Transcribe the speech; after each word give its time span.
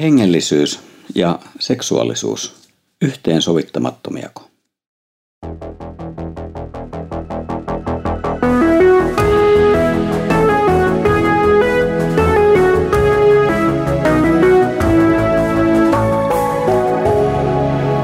Hengellisyys 0.00 0.80
ja 1.14 1.38
seksuaalisuus 1.60 2.54
yhteensovittamattomiako? 3.02 4.48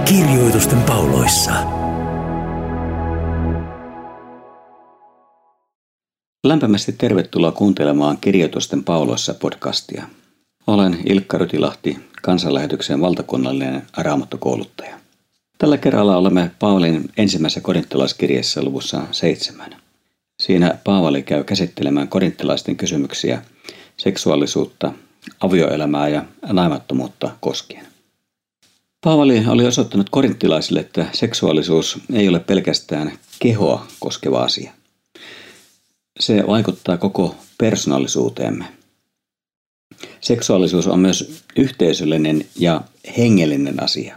Kirjoitusten 0.05 0.82
pauloissa. 0.82 1.52
Lämpimästi 6.45 6.93
tervetuloa 6.93 7.52
kuuntelemaan 7.52 8.18
Kirjoitusten 8.20 8.84
pauloissa 8.84 9.34
podcastia. 9.34 10.07
Olen 10.68 10.98
Ilkka 11.06 11.38
Rytilahti, 11.38 11.98
kansanlähetyksen 12.22 13.00
valtakunnallinen 13.00 13.82
raamattokouluttaja. 13.96 14.98
Tällä 15.59 15.78
kerralla 15.78 16.16
olemme 16.16 16.50
Paavalin 16.59 17.10
ensimmäisessä 17.16 17.60
korinttilaiskirjassa 17.60 18.62
luvussa 18.62 19.02
seitsemän. 19.12 19.76
Siinä 20.42 20.78
Paavali 20.84 21.23
käy 21.23 21.45
käsittelemään 21.45 22.09
korinttilaisten 22.09 22.76
kysymyksiä 22.76 23.42
seksuaalisuutta, 23.96 24.92
avioelämää 25.40 26.09
ja 26.09 26.24
naimattomuutta 26.52 27.30
koskien. 27.40 27.87
Paavali 29.04 29.45
oli 29.46 29.66
osoittanut 29.66 30.10
korinttilaisille, 30.10 30.80
että 30.80 31.06
seksuaalisuus 31.12 31.98
ei 32.12 32.28
ole 32.28 32.40
pelkästään 32.40 33.12
kehoa 33.38 33.87
koskeva 34.00 34.42
asia. 34.42 34.73
Se 36.20 36.45
vaikuttaa 36.46 36.96
koko 36.96 37.37
persoonallisuuteemme. 37.59 38.77
Seksuaalisuus 40.20 40.86
on 40.86 41.00
myös 41.00 41.42
yhteisöllinen 41.56 42.45
ja 42.59 42.80
hengellinen 43.18 43.82
asia. 43.82 44.16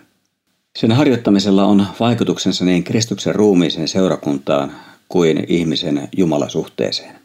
Sen 0.80 0.92
harjoittamisella 0.92 1.66
on 1.66 1.86
vaikutuksensa 2.00 2.66
niin 2.66 2.84
Kristuksen 2.84 3.36
ruumiiseen 3.36 3.88
seurakuntaan 3.88 4.72
kuin 5.10 5.46
ihmisen 5.48 6.10
jumalasuhteeseen. 6.18 7.16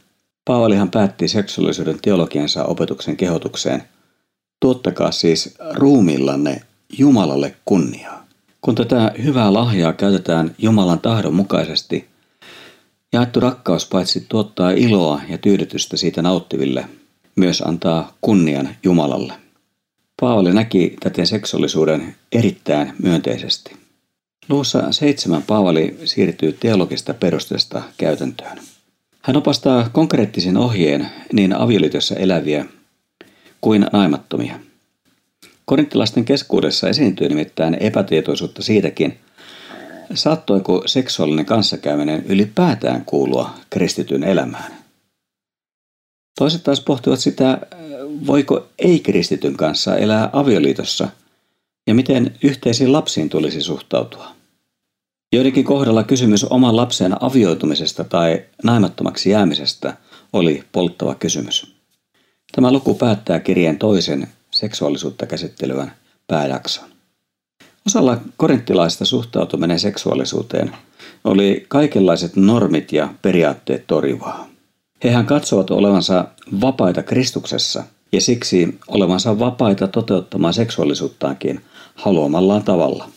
Paavalihan 0.44 0.90
päätti 0.90 1.28
seksuaalisuuden 1.28 1.98
teologiansa 2.02 2.64
opetuksen 2.64 3.16
kehotukseen. 3.16 3.82
Tuottakaa 4.60 5.10
siis 5.10 5.54
ruumillanne 5.74 6.62
Jumalalle 6.98 7.54
kunniaa. 7.64 8.26
Kun 8.60 8.74
tätä 8.74 9.12
hyvää 9.24 9.52
lahjaa 9.52 9.92
käytetään 9.92 10.54
Jumalan 10.58 11.00
tahdon 11.00 11.34
mukaisesti, 11.34 12.08
jaettu 13.12 13.40
rakkaus 13.40 13.86
paitsi 13.86 14.26
tuottaa 14.28 14.70
iloa 14.70 15.20
ja 15.28 15.38
tyydytystä 15.38 15.96
siitä 15.96 16.22
nauttiville, 16.22 16.84
myös 17.36 17.62
antaa 17.62 18.16
kunnian 18.20 18.68
Jumalalle. 18.82 19.32
Paavali 20.20 20.54
näki 20.54 20.96
täten 21.00 21.26
seksuaalisuuden 21.26 22.14
erittäin 22.32 22.92
myönteisesti. 23.02 23.76
Luussa 24.48 24.92
seitsemän 24.92 25.42
Paavali 25.42 25.98
siirtyy 26.04 26.52
teologista 26.52 27.14
perusteesta 27.14 27.82
käytäntöön. 27.98 28.58
Hän 29.22 29.36
opastaa 29.36 29.88
konkreettisen 29.92 30.56
ohjeen 30.56 31.10
niin 31.32 31.56
avioliitossa 31.56 32.14
eläviä 32.14 32.64
kuin 33.60 33.86
naimattomia. 33.92 34.60
Korinttilaisten 35.64 36.24
keskuudessa 36.24 36.88
esiintyy 36.88 37.28
nimittäin 37.28 37.74
epätietoisuutta 37.74 38.62
siitäkin, 38.62 39.18
saattoiko 40.14 40.82
seksuaalinen 40.86 41.46
kanssakäyminen 41.46 42.24
ylipäätään 42.26 43.04
kuulua 43.04 43.50
kristityn 43.70 44.24
elämään. 44.24 44.85
Toiset 46.38 46.62
taas 46.64 46.80
pohtivat 46.80 47.20
sitä, 47.20 47.58
voiko 48.26 48.68
ei-kristityn 48.78 49.56
kanssa 49.56 49.96
elää 49.96 50.30
avioliitossa 50.32 51.08
ja 51.86 51.94
miten 51.94 52.34
yhteisiin 52.42 52.92
lapsiin 52.92 53.28
tulisi 53.28 53.60
suhtautua. 53.60 54.28
Joidenkin 55.32 55.64
kohdalla 55.64 56.04
kysymys 56.04 56.44
oman 56.44 56.76
lapsen 56.76 57.24
avioitumisesta 57.24 58.04
tai 58.04 58.44
naimattomaksi 58.64 59.30
jäämisestä 59.30 59.96
oli 60.32 60.64
polttava 60.72 61.14
kysymys. 61.14 61.74
Tämä 62.52 62.72
luku 62.72 62.94
päättää 62.94 63.40
kirjeen 63.40 63.78
toisen 63.78 64.28
seksuaalisuutta 64.50 65.26
käsittelevän 65.26 65.92
pääjakson. 66.26 66.88
Osalla 67.86 68.20
korinttilaista 68.36 69.04
suhtautuminen 69.04 69.78
seksuaalisuuteen 69.78 70.76
oli 71.24 71.64
kaikenlaiset 71.68 72.36
normit 72.36 72.92
ja 72.92 73.14
periaatteet 73.22 73.86
torjuvaa. 73.86 74.55
Hehän 75.04 75.26
katsovat 75.26 75.70
olevansa 75.70 76.24
vapaita 76.60 77.02
Kristuksessa 77.02 77.84
ja 78.12 78.20
siksi 78.20 78.78
olevansa 78.88 79.38
vapaita 79.38 79.88
toteuttamaan 79.88 80.54
seksuaalisuuttaankin 80.54 81.60
haluamallaan 81.94 82.62
tavalla. 82.62 83.08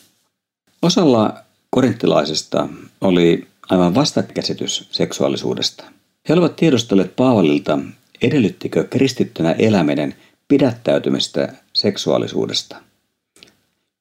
Osalla 0.82 1.34
korinttilaisista 1.70 2.68
oli 3.02 3.48
aivan 3.70 3.96
vastakäsitys 3.96 4.88
seksuaalisuudesta. 4.92 5.84
He 6.30 6.34
olivat 6.34 6.56
tiedustelleet 6.56 7.16
Paavalilta, 7.16 7.80
edellyttikö 8.22 8.84
kristittynä 8.84 9.52
eläminen 9.52 10.16
pidättäytymistä 10.48 11.54
seksuaalisuudesta. 11.74 12.76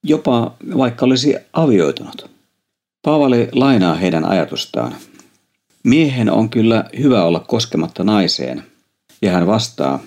Jopa 0.02 0.54
vaikka 0.76 1.06
olisi 1.06 1.36
avioitunut. 1.52 2.30
Paavali 3.02 3.48
lainaa 3.52 3.94
heidän 3.94 4.24
ajatustaan. 4.24 4.94
Miehen 5.88 6.30
on 6.30 6.50
kyllä 6.50 6.84
hyvä 6.98 7.24
olla 7.24 7.40
koskematta 7.40 8.04
naiseen, 8.04 8.64
ja 9.22 9.32
hän 9.32 9.46
vastaa, 9.46 10.00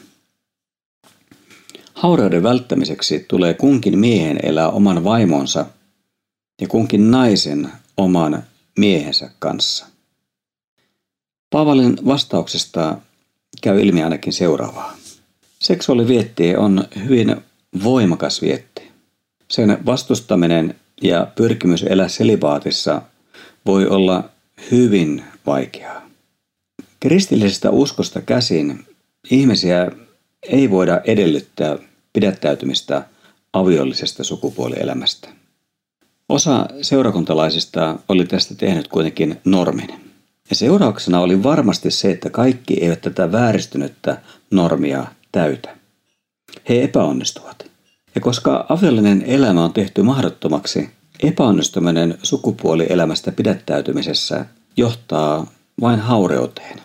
Haureuden 1.94 2.44
välttämiseksi 2.44 3.26
tulee 3.28 3.54
kunkin 3.54 4.00
miehen 4.00 4.40
elää 4.44 4.70
oman 4.70 5.04
vaimonsa 5.04 5.66
ja 6.62 6.68
kunkin 6.68 7.12
naisen 7.12 7.70
oman 7.98 8.44
miehensä 8.80 9.30
kanssa. 9.40 9.86
Paavalin 11.50 11.98
vastauksesta 12.06 12.98
käy 13.62 13.82
ilmi 13.82 14.04
ainakin 14.04 14.34
seuraavaa. 14.34 14.98
Seksuaalivietti 15.60 16.56
on 16.56 16.88
hyvin 17.04 17.36
voimakas 17.84 18.42
vietti. 18.42 18.92
Sen 19.48 19.78
vastustaminen 19.86 20.76
ja 21.02 21.28
pyrkimys 21.36 21.84
elää 21.84 22.08
selibaatissa 22.08 23.02
voi 23.66 23.88
olla 23.88 24.30
hyvin 24.72 25.24
vaikeaa. 25.46 26.02
Kristillisestä 27.00 27.70
uskosta 27.70 28.22
käsin 28.22 28.86
ihmisiä 29.32 29.92
ei 30.44 30.70
voida 30.70 31.02
edellyttää 31.06 31.78
pidättäytymistä 32.14 33.06
aviollisesta 33.54 34.24
sukupuolielämästä. 34.24 35.30
Osa 36.30 36.66
seurakuntalaisista 36.82 38.00
oli 38.10 38.26
tästä 38.26 38.56
tehnyt 38.56 38.88
kuitenkin 38.88 39.40
normin. 39.46 39.90
Ja 40.50 40.56
seurauksena 40.56 41.20
oli 41.20 41.44
varmasti 41.44 41.92
se, 41.92 42.12
että 42.12 42.30
kaikki 42.30 42.84
eivät 42.84 43.02
tätä 43.02 43.32
vääristynyttä 43.32 44.22
normia 44.52 45.06
täytä. 45.32 45.78
He 46.70 46.84
epäonnistuvat. 46.84 47.72
Ja 48.16 48.22
koska 48.22 48.66
aviollinen 48.70 49.22
elämä 49.22 49.64
on 49.64 49.74
tehty 49.74 50.02
mahdottomaksi, 50.02 50.90
epäonnistuminen 51.22 52.18
sukupuolielämästä 52.24 53.32
pidättäytymisessä 53.32 54.46
johtaa 54.78 55.48
vain 55.82 56.00
haureuteen. 56.00 56.82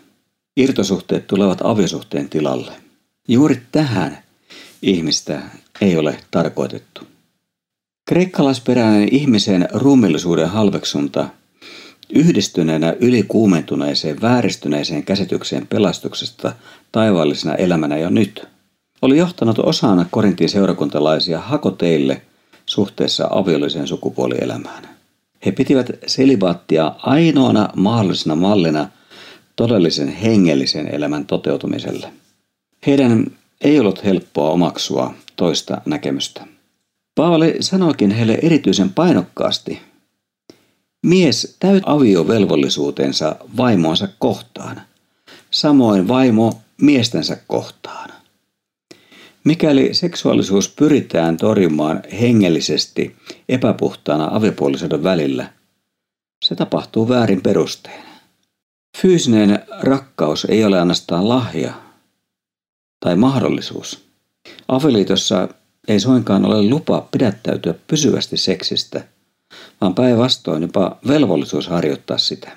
Irtosuhteet 0.57 1.27
tulevat 1.27 1.59
aviosuhteen 1.65 2.29
tilalle. 2.29 2.73
Juuri 3.29 3.63
tähän 3.73 4.19
ihmistä 4.83 5.43
ei 5.81 5.97
ole 5.97 6.19
tarkoitettu. 6.31 7.01
Kreikkalaisperäinen 8.09 9.09
ihmisen 9.15 9.69
ruumillisuuden 9.73 10.49
halveksunta 10.49 11.29
yhdistyneenä 12.11 12.95
ylikuumentuneeseen 13.01 14.21
vääristyneeseen 14.23 15.03
käsitykseen 15.03 15.67
pelastuksesta 15.67 16.53
taivaallisena 16.93 17.55
elämänä 17.55 17.99
jo 17.99 18.11
nyt, 18.11 18.49
oli 19.03 19.19
johtanut 19.19 19.59
osana 19.59 20.07
Korintin 20.11 20.49
seurakuntalaisia 20.49 21.41
hakoteille 21.41 22.23
suhteessa 22.67 23.29
aviolliseen 23.31 23.87
sukupuolielämään. 23.87 24.97
He 25.47 25.53
pitivät 25.53 25.91
selibaattia 26.07 26.93
ainoana 26.99 27.69
mahdollisena 27.77 28.37
mallina 28.37 28.89
todellisen 29.57 30.09
hengellisen 30.09 30.89
elämän 30.95 31.27
toteutumiselle. 31.27 32.13
Heidän 32.87 33.27
ei 33.61 33.81
ollut 33.81 34.05
helppoa 34.05 34.51
omaksua 34.51 35.15
toista 35.37 35.81
näkemystä. 35.87 36.47
Paavali 37.15 37.57
sanoikin 37.61 38.11
heille 38.11 38.39
erityisen 38.43 38.91
painokkaasti, 38.91 39.81
mies 41.03 41.57
täyt 41.61 41.83
aviovelvollisuutensa 41.87 43.37
vaimoansa 43.57 44.09
kohtaan, 44.19 44.83
samoin 45.51 46.09
vaimo 46.09 46.61
miestensä 46.81 47.37
kohtaan. 47.47 48.11
Mikäli 49.47 49.95
seksuaalisuus 49.95 50.69
pyritään 50.69 51.37
torjumaan 51.37 52.03
hengellisesti 52.21 53.17
epäpuhtaana 53.49 54.29
aviopuolisoiden 54.33 55.03
välillä, 55.03 55.53
se 56.45 56.55
tapahtuu 56.55 57.09
väärin 57.09 57.43
perustein. 57.43 58.05
Fyysinen 58.99 59.59
rakkaus 59.81 60.45
ei 60.45 60.65
ole 60.65 60.79
ainoastaan 60.79 61.29
lahja 61.29 61.73
tai 63.01 63.17
mahdollisuus. 63.17 64.05
Avioliitossa 64.69 65.49
ei 65.89 66.01
suinkaan 66.01 66.45
ole 66.45 66.69
lupa 66.69 67.09
pidättäytyä 67.11 67.75
pysyvästi 67.87 68.37
seksistä, 68.37 69.05
vaan 69.81 69.95
päinvastoin 69.95 70.63
jopa 70.63 70.99
velvollisuus 71.09 71.69
harjoittaa 71.69 72.19
sitä. 72.19 72.57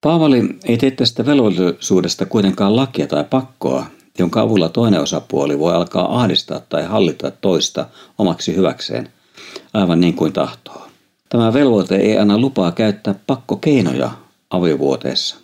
Paavali 0.00 0.42
ei 0.64 0.78
tee 0.78 0.90
tästä 0.90 1.26
velvollisuudesta 1.26 2.26
kuitenkaan 2.26 2.76
lakia 2.76 3.06
tai 3.06 3.24
pakkoa, 3.24 3.86
jonka 4.20 4.40
avulla 4.40 4.68
toinen 4.68 5.00
osapuoli 5.00 5.58
voi 5.58 5.74
alkaa 5.74 6.20
ahdistaa 6.20 6.60
tai 6.68 6.84
hallita 6.84 7.30
toista 7.30 7.86
omaksi 8.18 8.56
hyväkseen, 8.56 9.08
aivan 9.74 10.00
niin 10.00 10.14
kuin 10.14 10.32
tahtoo. 10.32 10.86
Tämä 11.28 11.52
velvoite 11.52 11.96
ei 11.96 12.18
anna 12.18 12.38
lupaa 12.38 12.72
käyttää 12.72 13.14
pakkokeinoja 13.26 14.10
aviovuoteessa. 14.50 15.36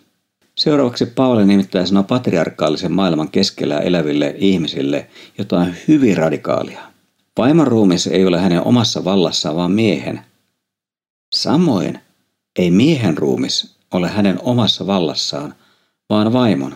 Seuraavaksi 0.55 1.05
Paavali 1.05 1.45
nimittäin 1.45 1.87
sanoo 1.87 2.03
patriarkaalisen 2.03 2.91
maailman 2.91 3.29
keskellä 3.29 3.79
eläville 3.79 4.35
ihmisille 4.37 5.07
jotain 5.37 5.75
hyvin 5.87 6.17
radikaalia. 6.17 6.81
Vaimon 7.37 7.67
ruumis 7.67 8.07
ei 8.07 8.25
ole 8.25 8.39
hänen 8.39 8.63
omassa 8.63 9.03
vallassaan, 9.03 9.55
vaan 9.55 9.71
miehen. 9.71 10.21
Samoin 11.35 11.99
ei 12.59 12.71
miehen 12.71 13.17
ruumis 13.17 13.75
ole 13.93 14.07
hänen 14.07 14.39
omassa 14.41 14.87
vallassaan, 14.87 15.55
vaan 16.09 16.33
vaimon. 16.33 16.75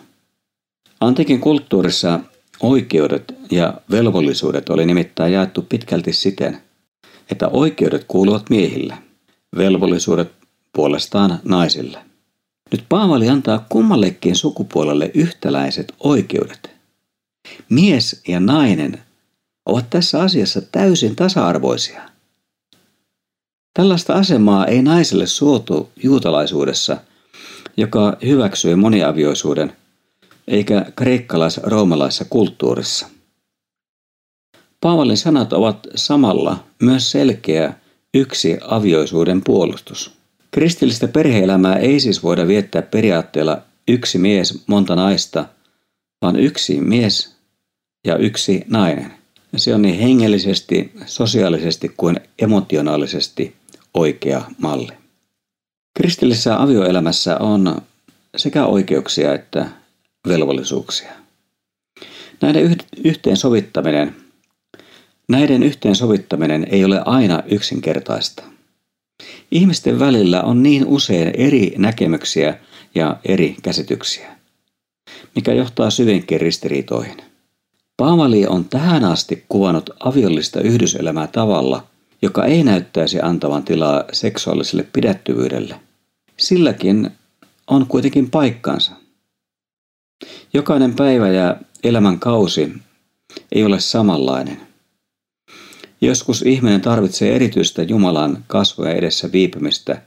Antiikin 1.01 1.41
kulttuurissa 1.41 2.19
oikeudet 2.59 3.35
ja 3.51 3.73
velvollisuudet 3.91 4.69
oli 4.69 4.85
nimittäin 4.85 5.33
jaettu 5.33 5.61
pitkälti 5.61 6.13
siten, 6.13 6.61
että 7.31 7.47
oikeudet 7.47 8.05
kuuluvat 8.07 8.49
miehille, 8.49 8.97
velvollisuudet 9.57 10.31
puolestaan 10.73 11.39
naisille. 11.43 11.97
Nyt 12.71 12.85
Paavali 12.89 13.29
antaa 13.29 13.65
kummallekin 13.69 14.35
sukupuolelle 14.35 15.11
yhtäläiset 15.13 15.93
oikeudet. 15.99 16.71
Mies 17.69 18.21
ja 18.27 18.39
nainen 18.39 19.01
ovat 19.65 19.89
tässä 19.89 20.21
asiassa 20.21 20.61
täysin 20.61 21.15
tasa-arvoisia. 21.15 22.01
Tällaista 23.73 24.13
asemaa 24.13 24.65
ei 24.65 24.81
naiselle 24.81 25.27
suotu 25.27 25.89
juutalaisuudessa, 26.03 26.97
joka 27.77 28.17
hyväksyi 28.25 28.75
moniavioisuuden, 28.75 29.73
eikä 30.51 30.85
kreikkalais-roomalaisessa 30.95 32.25
kulttuurissa. 32.29 33.07
Paavalin 34.81 35.17
sanat 35.17 35.53
ovat 35.53 35.87
samalla 35.95 36.63
myös 36.81 37.11
selkeä 37.11 37.73
yksi 38.13 38.57
avioisuuden 38.61 39.41
puolustus. 39.45 40.11
Kristillistä 40.51 41.07
perheelämää 41.07 41.75
ei 41.75 41.99
siis 41.99 42.23
voida 42.23 42.47
viettää 42.47 42.81
periaatteella 42.81 43.61
yksi 43.87 44.17
mies, 44.17 44.63
monta 44.67 44.95
naista, 44.95 45.45
vaan 46.21 46.35
yksi 46.35 46.81
mies 46.81 47.35
ja 48.07 48.17
yksi 48.17 48.63
nainen. 48.69 49.13
Se 49.55 49.75
on 49.75 49.81
niin 49.81 49.99
hengellisesti, 49.99 50.91
sosiaalisesti 51.05 51.93
kuin 51.97 52.19
emotionaalisesti 52.39 53.55
oikea 53.93 54.41
malli. 54.57 54.91
Kristillisessä 55.93 56.61
avioelämässä 56.61 57.37
on 57.37 57.81
sekä 58.37 58.65
oikeuksia 58.65 59.33
että 59.33 59.80
velvollisuuksia. 60.27 61.11
Näiden 62.41 62.77
yhteensovittaminen, 63.03 64.15
näiden 65.27 65.63
yhteensovittaminen 65.63 66.67
ei 66.71 66.85
ole 66.85 67.01
aina 67.05 67.43
yksinkertaista. 67.45 68.43
Ihmisten 69.51 69.99
välillä 69.99 70.41
on 70.41 70.63
niin 70.63 70.85
usein 70.85 71.31
eri 71.37 71.73
näkemyksiä 71.77 72.57
ja 72.95 73.17
eri 73.25 73.55
käsityksiä, 73.63 74.35
mikä 75.35 75.53
johtaa 75.53 75.89
syvinkin 75.89 76.41
ristiriitoihin. 76.41 77.17
Paavali 77.97 78.47
on 78.47 78.65
tähän 78.65 79.03
asti 79.03 79.45
kuvannut 79.49 79.89
aviollista 79.99 80.61
yhdyselämää 80.61 81.27
tavalla, 81.27 81.87
joka 82.21 82.45
ei 82.45 82.63
näyttäisi 82.63 83.21
antavan 83.21 83.63
tilaa 83.63 84.03
seksuaaliselle 84.11 84.87
pidättyvyydelle. 84.93 85.75
Silläkin 86.37 87.11
on 87.67 87.85
kuitenkin 87.87 88.29
paikkansa. 88.29 89.00
Jokainen 90.53 90.93
päivä 90.95 91.29
ja 91.29 91.55
elämän 91.83 92.19
kausi 92.19 92.73
ei 93.51 93.65
ole 93.65 93.79
samanlainen. 93.79 94.61
Joskus 96.01 96.41
ihminen 96.41 96.81
tarvitsee 96.81 97.35
erityistä 97.35 97.83
Jumalan 97.83 98.43
kasvoja 98.47 98.93
edessä 98.93 99.31
viipymistä, 99.31 100.01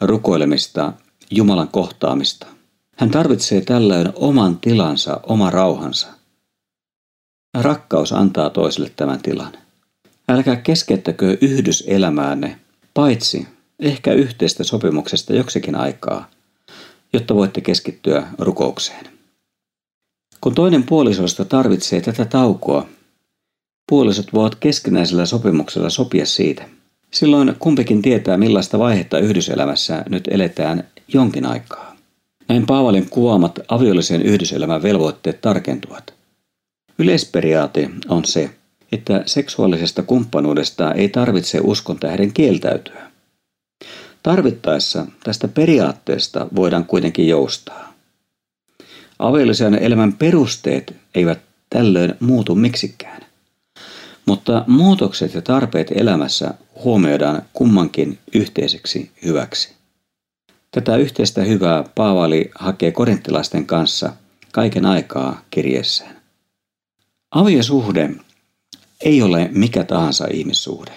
rukoilemista, 0.00 0.92
Jumalan 1.30 1.68
kohtaamista. 1.68 2.46
Hän 2.96 3.10
tarvitsee 3.10 3.60
tällöin 3.60 4.08
oman 4.14 4.58
tilansa, 4.58 5.20
oma 5.22 5.50
rauhansa. 5.50 6.08
Rakkaus 7.54 8.12
antaa 8.12 8.50
toiselle 8.50 8.92
tämän 8.96 9.22
tilan. 9.22 9.52
Älkää 10.28 10.56
keskeyttäkö 10.56 11.38
yhdyselämäänne, 11.40 12.58
paitsi 12.94 13.48
ehkä 13.78 14.12
yhteistä 14.12 14.64
sopimuksesta 14.64 15.32
joksikin 15.32 15.74
aikaa, 15.74 16.30
jotta 17.12 17.34
voitte 17.34 17.60
keskittyä 17.60 18.26
rukoukseen. 18.38 19.21
Kun 20.42 20.54
toinen 20.54 20.82
puolisoista 20.82 21.44
tarvitsee 21.44 22.00
tätä 22.00 22.24
taukoa, 22.24 22.86
puolisot 23.88 24.32
voivat 24.32 24.54
keskinäisellä 24.54 25.26
sopimuksella 25.26 25.90
sopia 25.90 26.26
siitä. 26.26 26.64
Silloin 27.10 27.56
kumpikin 27.58 28.02
tietää, 28.02 28.36
millaista 28.36 28.78
vaihetta 28.78 29.18
yhdyselämässä 29.18 30.04
nyt 30.08 30.28
eletään 30.30 30.84
jonkin 31.08 31.46
aikaa. 31.46 31.96
Näin 32.48 32.66
Paavalin 32.66 33.10
kuvaamat 33.10 33.58
aviollisen 33.68 34.22
yhdyselämän 34.22 34.82
velvoitteet 34.82 35.40
tarkentuvat. 35.40 36.14
Yleisperiaate 36.98 37.90
on 38.08 38.24
se, 38.24 38.50
että 38.92 39.22
seksuaalisesta 39.26 40.02
kumppanuudesta 40.02 40.92
ei 40.92 41.08
tarvitse 41.08 41.60
uskon 41.62 41.98
tähden 41.98 42.32
kieltäytyä. 42.32 43.10
Tarvittaessa 44.22 45.06
tästä 45.24 45.48
periaatteesta 45.48 46.46
voidaan 46.56 46.84
kuitenkin 46.84 47.28
joustaa. 47.28 47.91
Avioliisen 49.22 49.74
elämän 49.74 50.12
perusteet 50.12 50.96
eivät 51.14 51.38
tällöin 51.70 52.14
muutu 52.20 52.54
miksikään. 52.54 53.22
Mutta 54.26 54.64
muutokset 54.66 55.34
ja 55.34 55.42
tarpeet 55.42 55.90
elämässä 55.94 56.54
huomioidaan 56.84 57.42
kummankin 57.52 58.18
yhteiseksi 58.34 59.10
hyväksi. 59.24 59.72
Tätä 60.70 60.96
yhteistä 60.96 61.42
hyvää 61.42 61.84
Paavali 61.94 62.50
hakee 62.54 62.90
korinttilaisten 62.90 63.66
kanssa 63.66 64.12
kaiken 64.52 64.86
aikaa 64.86 65.40
kirjeessään. 65.50 66.16
Aviosuhde 67.30 68.10
ei 69.00 69.22
ole 69.22 69.50
mikä 69.52 69.84
tahansa 69.84 70.26
ihmissuhde. 70.30 70.92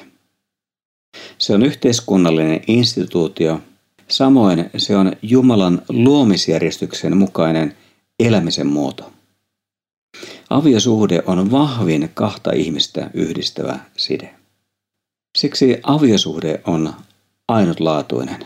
Se 1.38 1.54
on 1.54 1.64
yhteiskunnallinen 1.64 2.61
instituutio, 2.68 3.61
samoin 4.07 4.69
se 4.78 4.95
on 4.95 5.11
Jumalan 5.21 5.81
luomisjärjestyksen 5.90 7.18
mukainen 7.18 7.76
elämisen 8.19 8.68
muoto. 8.68 9.12
Aviosuhde 10.50 11.24
on 11.26 11.52
vahvin 11.52 12.12
kahta 12.14 12.52
ihmistä 12.52 13.10
yhdistävä 13.14 13.80
side. 13.98 14.36
Siksi 15.38 15.80
aviosuhde 15.84 16.62
on 16.68 16.94
ainutlaatuinen. 17.48 18.45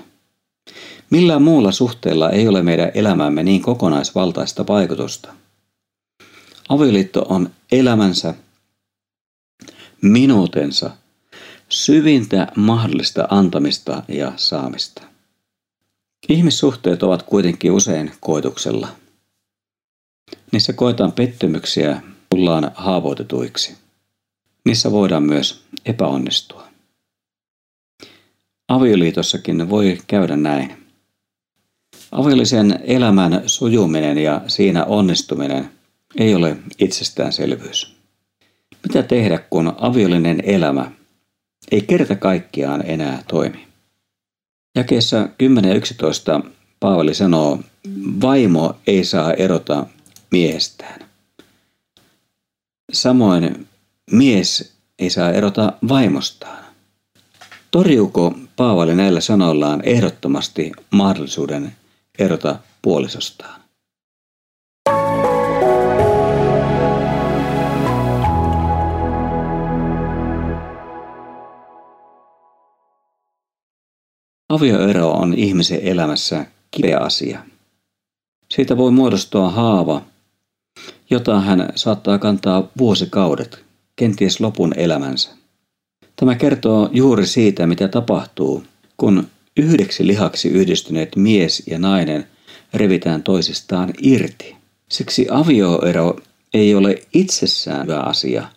Millään 1.10 1.42
muulla 1.42 1.72
suhteella 1.72 2.30
ei 2.30 2.48
ole 2.48 2.64
meidän 2.64 2.92
elämämme 2.94 3.44
niin 3.44 3.62
kokonaisvaltaista 3.62 4.68
vaikutusta. 4.68 5.34
Avioliitto 6.70 7.26
on 7.30 7.50
elämänsä, 7.72 8.34
minuutensa, 10.02 10.92
syvintä 11.70 12.48
mahdollista 12.56 13.28
antamista 13.30 14.04
ja 14.08 14.34
saamista. 14.36 15.02
Ihmissuhteet 16.30 17.04
ovat 17.04 17.24
kuitenkin 17.24 17.72
usein 17.72 18.12
koetuksella– 18.20 18.88
Niissä 20.51 20.74
koetaan 20.74 21.12
pettymyksiä, 21.12 22.01
tullaan 22.29 22.72
haavoitetuiksi. 22.75 23.77
Niissä 24.65 24.91
voidaan 24.91 25.24
myös 25.24 25.63
epäonnistua. 25.86 26.63
Avioliitossakin 28.68 29.70
voi 29.70 29.98
käydä 30.08 30.36
näin. 30.36 30.88
Aviollisen 32.12 32.79
elämän 32.84 33.41
sujuminen 33.46 34.18
ja 34.18 34.41
siinä 34.48 34.86
onnistuminen 34.86 35.70
ei 36.18 36.36
ole 36.36 36.58
itsestäänselvyys. 36.79 37.96
Mitä 38.84 39.03
tehdä, 39.03 39.38
kun 39.38 39.74
aviollinen 39.77 40.44
elämä 40.44 40.91
ei 41.72 41.82
kerta 41.82 42.15
kaikkiaan 42.15 42.84
enää 42.86 43.24
toimi? 43.27 43.68
Jakeessa 44.75 45.29
10 45.38 45.70
ja 45.70 45.75
11 45.75 46.41
Paavali 46.79 47.13
sanoo, 47.13 47.60
vaimo 48.22 48.75
ei 48.88 49.03
saa 49.03 49.34
erota 49.34 49.86
miehestään. 50.32 51.10
Samoin 52.92 53.68
mies 54.12 54.74
ei 55.00 55.10
saa 55.10 55.32
erota 55.32 55.74
vaimostaan. 55.90 56.64
Torjuuko 57.72 58.34
Paavali 58.56 58.96
näillä 58.96 59.22
sanoillaan 59.22 59.82
ehdottomasti 59.84 60.72
mahdollisuuden 60.92 61.76
erota 62.20 62.60
puolisostaan? 62.82 63.60
Avioero 74.50 75.12
on 75.12 75.34
ihmisen 75.34 75.80
elämässä 75.82 76.46
kipeä 76.72 77.00
asia. 77.00 77.40
Siitä 78.50 78.78
voi 78.78 78.92
muodostua 78.92 79.50
haava, 79.50 80.02
jota 81.10 81.39
hän 81.39 81.70
saattaa 81.75 82.18
kantaa 82.18 82.68
vuosikaudet, 82.78 83.63
kenties 83.96 84.39
lopun 84.39 84.74
elämänsä. 84.78 85.30
Tämä 86.16 86.36
kertoo 86.36 86.89
juuri 86.92 87.28
siitä, 87.28 87.68
mitä 87.68 87.88
tapahtuu, 87.88 88.63
kun 88.98 89.28
yhdeksi 89.58 90.08
lihaksi 90.08 90.50
yhdistyneet 90.50 91.16
mies 91.16 91.63
ja 91.68 91.80
nainen 91.80 92.28
revitään 92.74 93.24
toisistaan 93.24 93.94
irti. 94.01 94.56
Siksi 94.89 95.28
avioero 95.32 96.20
ei 96.54 96.75
ole 96.75 97.01
itsessään 97.13 97.84
hyvä 97.84 98.00
asia, 98.00 98.48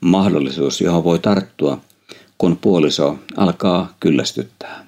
mahdollisuus, 0.00 0.80
johon 0.80 1.04
voi 1.04 1.18
tarttua, 1.18 1.80
kun 2.38 2.56
puoliso 2.56 3.18
alkaa 3.36 3.96
kyllästyttää. 4.00 4.86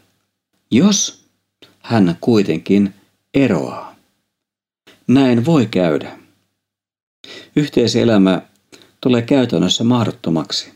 Jos 0.71 1.25
hän 1.81 2.17
kuitenkin 2.21 2.95
eroaa, 3.35 3.97
näin 5.07 5.45
voi 5.45 5.67
käydä. 5.67 6.26
Yhteiselämä 7.57 8.43
tulee 9.01 9.23
käytännössä 9.23 9.85
mahdottomaksi. 9.85 10.73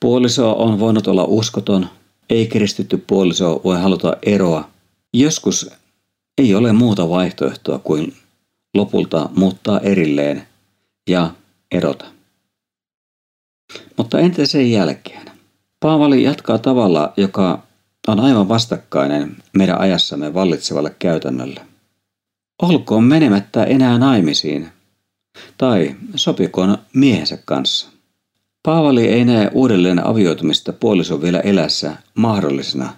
Puoliso 0.00 0.52
on 0.52 0.80
voinut 0.80 1.06
olla 1.06 1.24
uskoton, 1.24 1.86
ei 2.30 2.46
kristitty 2.46 2.96
puoliso 2.96 3.60
voi 3.64 3.80
haluta 3.80 4.16
eroa. 4.22 4.70
Joskus 5.12 5.70
ei 6.38 6.54
ole 6.54 6.72
muuta 6.72 7.08
vaihtoehtoa 7.08 7.78
kuin 7.78 8.16
lopulta 8.74 9.30
muuttaa 9.36 9.80
erilleen 9.80 10.46
ja 11.10 11.30
erota. 11.70 12.04
Mutta 13.96 14.18
entä 14.18 14.46
sen 14.46 14.70
jälkeen? 14.70 15.30
Paavali 15.80 16.22
jatkaa 16.22 16.58
tavalla, 16.58 17.12
joka 17.16 17.62
on 18.08 18.20
aivan 18.20 18.48
vastakkainen 18.48 19.36
meidän 19.56 19.80
ajassamme 19.80 20.34
vallitsevalle 20.34 20.96
käytännölle. 20.98 21.60
Olkoon 22.62 23.04
menemättä 23.04 23.64
enää 23.64 23.98
naimisiin, 23.98 24.68
tai 25.58 25.96
sopikoon 26.16 26.78
miehensä 26.94 27.38
kanssa. 27.44 27.88
Paavali 28.62 29.04
ei 29.06 29.24
näe 29.24 29.50
uudelleen 29.54 30.06
avioitumista 30.06 30.72
puolison 30.72 31.22
vielä 31.22 31.40
elässä 31.40 31.96
mahdollisena, 32.14 32.96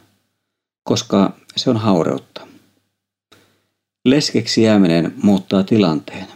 koska 0.85 1.37
se 1.57 1.71
on 1.71 1.77
haureutta. 1.77 2.47
Leskeksi 4.05 4.63
jääminen 4.63 5.15
muuttaa 5.23 5.63
tilanteen. 5.63 6.27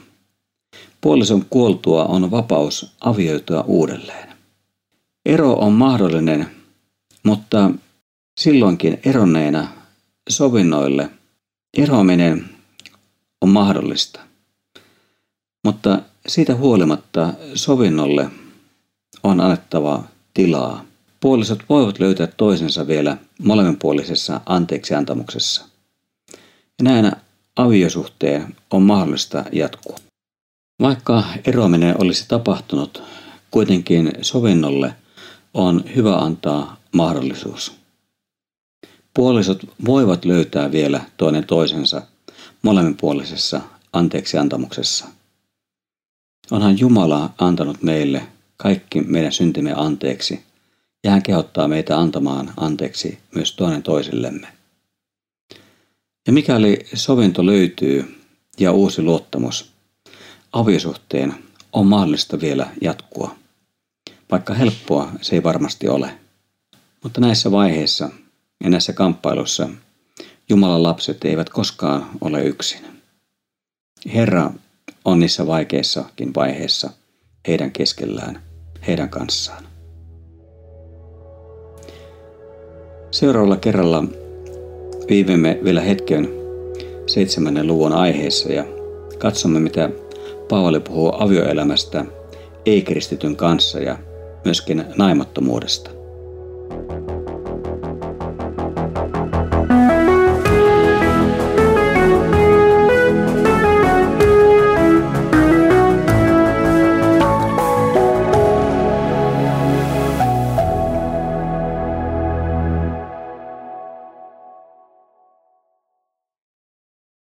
Puolison 1.00 1.45
kuoltua 1.50 2.04
on 2.04 2.30
vapaus 2.30 2.92
avioitua 3.00 3.64
uudelleen. 3.66 4.28
Ero 5.26 5.52
on 5.52 5.73
mahdollinen, 5.73 6.50
mutta 7.23 7.71
silloinkin 8.40 9.00
eronneena 9.04 9.69
sovinnoille 10.28 11.11
eroaminen 11.78 12.50
on 13.40 13.49
mahdollista. 13.49 14.29
Mutta 15.64 16.02
siitä 16.26 16.55
huolimatta 16.55 17.33
sovinnolle 17.55 18.31
on 19.23 19.40
annettava 19.40 20.05
tilaa. 20.35 20.85
Puolisot 21.21 21.62
voivat 21.69 21.99
löytää 21.99 22.26
toisensa 22.26 22.87
vielä 22.87 23.17
molemminpuolisessa 23.43 24.40
anteeksiantamuksessa. 24.47 25.64
Ja 26.79 26.83
näin 26.83 27.12
aviosuhteen 27.57 28.57
on 28.71 28.83
mahdollista 28.83 29.45
jatkua. 29.52 29.97
Vaikka 30.81 31.25
eroaminen 31.45 32.02
olisi 32.02 32.25
tapahtunut, 32.29 33.02
kuitenkin 33.50 34.12
sovinnolle 34.23 34.95
on 35.55 35.85
hyvä 35.97 36.17
antaa 36.17 36.76
mahdollisuus. 36.93 37.73
Puolisot 39.14 39.62
voivat 39.87 40.25
löytää 40.25 40.73
vielä 40.73 41.00
toinen 41.17 41.45
toisensa 41.45 42.02
molemminpuolisessa 42.62 43.61
anteeksiantamuksessa. 43.93 45.09
Onhan 46.50 46.78
Jumala 46.78 47.30
antanut 47.38 47.83
meille 47.83 48.26
kaikki 48.57 49.00
meidän 49.00 49.33
syntimme 49.33 49.73
anteeksi, 49.76 50.45
ja 51.04 51.11
hän 51.11 51.23
kehottaa 51.23 51.69
meitä 51.69 51.99
antamaan 51.99 52.52
anteeksi 52.57 53.19
myös 53.35 53.52
toinen 53.52 53.83
toisillemme. 53.83 54.49
Ja 56.26 56.33
mikäli 56.33 56.87
sovinto 56.95 57.47
löytyy 57.47 58.21
ja 58.59 58.73
uusi 58.73 59.02
luottamus, 59.02 59.73
aviosuhteen 60.52 61.35
on 61.73 61.87
mahdollista 61.87 62.40
vielä 62.40 62.71
jatkua. 62.80 63.35
Vaikka 64.30 64.54
helppoa 64.54 65.12
se 65.21 65.37
ei 65.37 65.42
varmasti 65.42 65.88
ole. 65.88 66.19
Mutta 67.02 67.21
näissä 67.21 67.50
vaiheissa 67.50 68.11
ja 68.64 68.71
näissä 68.71 68.92
kamppailuissa 68.92 69.69
Jumalan 70.49 70.83
lapset 70.83 71.25
eivät 71.25 71.49
koskaan 71.49 72.07
ole 72.21 72.45
yksin. 72.45 72.80
Herra 74.14 74.50
on 75.04 75.21
niissä 75.21 75.47
vaikeissakin 75.47 76.35
vaiheissa 76.35 76.90
heidän 77.49 77.73
keskellään, 77.73 78.42
heidän 78.87 79.09
kanssaan. 79.09 79.64
Seuraavalla 83.11 83.57
kerralla 83.57 84.04
viivimme 85.09 85.61
vielä 85.64 85.80
hetken 85.80 86.28
seitsemännen 87.07 87.66
luvun 87.66 87.92
aiheessa 87.92 88.52
ja 88.52 88.64
katsomme, 89.19 89.61
mitä 89.61 89.90
Paavali 90.49 90.80
puhuu 90.80 91.12
avioelämästä 91.19 92.04
ei-kristityn 92.66 93.37
kanssa 93.37 93.78
ja 93.78 93.99
myöskin 94.45 94.85
naimattomuudesta. 94.97 96.00